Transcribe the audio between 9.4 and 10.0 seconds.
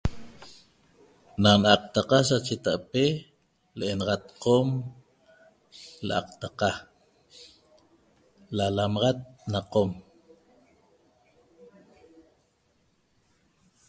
na qom